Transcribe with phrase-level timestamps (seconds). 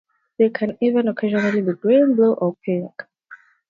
[0.39, 3.03] They can even, occasionally, be green, blue, or pink.